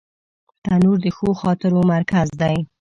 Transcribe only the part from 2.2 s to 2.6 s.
دی